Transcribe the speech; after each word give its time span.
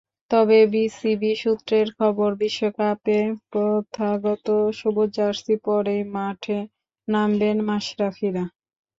তবে 0.31 0.59
বিসিবিসূত্রের 0.73 1.87
খবর, 1.97 2.29
বিশ্বকাপে 2.41 3.19
প্রথাগত 3.51 4.47
সবুজ 4.79 5.09
জার্সি 5.17 5.55
পরেই 5.65 6.01
মাঠে 6.15 6.59
নামবেন 7.07 7.57
মাশরাফিরা। 7.67 8.43